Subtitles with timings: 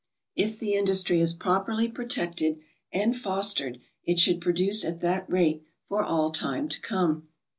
[0.35, 2.57] If the industry is properly protected
[2.91, 7.27] and fostered it should produce at that rate for all time to come.